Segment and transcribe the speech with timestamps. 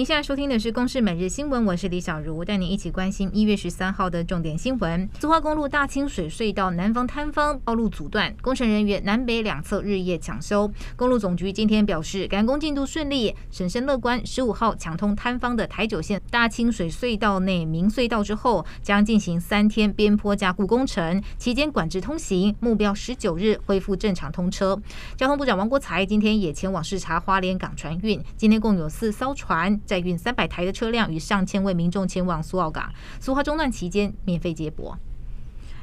[0.00, 5.06] 您现在收听的是《公视每日新闻》，我是李小茹，带您一起关心一月十三号的重点新闻。
[5.20, 10.72] 苏花公路大清水隧道南方坍方，道路阻断，工程人员南北两侧日夜抢修。
[10.96, 14.24] 公路总局今天表示，赶工进度顺利，审慎乐观。
[14.24, 24.80] 十五号抢通坍方的台九线大清水隧道内明隧道之后，将进行三天边坡加固工程，期间管制通行，目标十九日恢复正常通车。
[25.18, 29.78] 交通部长王国材今天也前往视察花莲港船运，今天共有四艘船。
[29.90, 34.96] 载运三百台的车辆与上千位民众前往苏澳港，苏花中断期间免费接驳。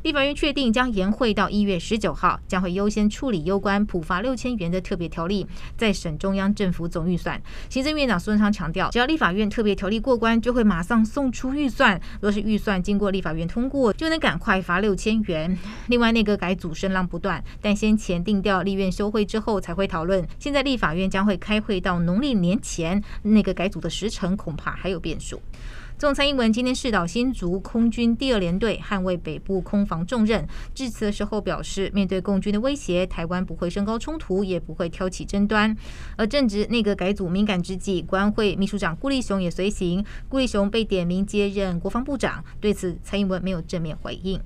[0.04, 7.42] 立法院确定将延会到一月十九号，将会优先处理攸关普罚六千元的特别条例，再审中央政府总预算。
[7.70, 12.00] 行政院长苏贞昌强调，只要立法院特别条例过关，就会马上送出预算。
[12.22, 15.58] 若是预算经过立法院通过，就能赶快罚六千元。
[15.88, 20.26] 另外，内阁改组声浪不断，但先前定调立院休会之后才会讨论。
[20.40, 25.42] 现在立法院将会开会到农历年前，内阁改组的时程恐怕还有变数。
[26.00, 30.48] 总统蔡英文今天视岛新竹空军第二联队，捍卫北部空防重任。
[30.76, 35.76] 致辞的时候表示，面对共军的威胁，台湾不会升高冲突，也不会挑起争端。
[36.16, 40.06] 而正值内阁改组敏感之际，国安会秘书长顾立雄也随行。
[40.30, 44.40] 顾立雄被点名接任国防部长，对此蔡英文没有正面回应。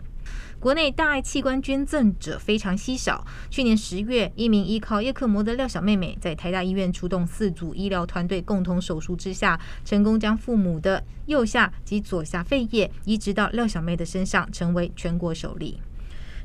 [0.59, 3.25] 国内大爱器官捐赠者非常稀少。
[3.49, 15.79] 去年十月，一名依靠叶克膜的廖小妹妹，在台大医院出动四组医疗团队共同手术之下，成功将父母的右下及左下肺叶移植到廖小妹的身上，成为全国首例。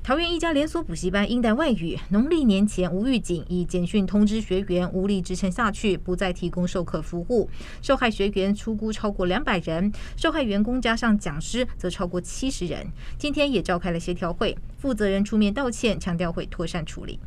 [0.07, 7.51] 桃园一家连锁补习班因带外语，农历年前无预警，以简讯通知学员无力支撑下去，不再提供授课服务。
[7.83, 12.87] 受害学员出估超过两百人，受害员工加上讲师则超过七十人。
[13.19, 17.19] 今天也召开了协调会，负责人出面道歉，强调会妥善处理。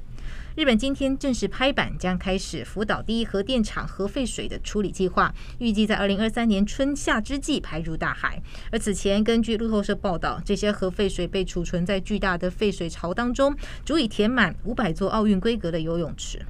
[0.56, 8.42] 日本今天正式拍板，将开始福岛第一核电厂核废水的处理计划，预计在二零二三年春夏之际排入大海。
[8.72, 16.46] 而此前，根据路透社报道，这些核废水被储存在巨大的废水槽当中，足以填满五百座奥运规格的游泳池。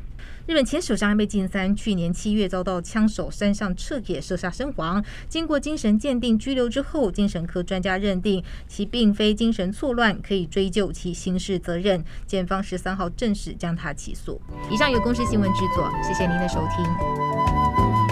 [0.49, 12.03] 日本前首相安倍晋三去年七月遭到枪手山上彻也射杀身亡，经过精神鉴定拘留之后，精神科专家认定其并非精神错乱，可以追究其刑事责任。
[12.25, 14.41] 检方十三号正式将他起诉。
[14.71, 18.08] 以上由公司新闻制作，谢谢您的收听。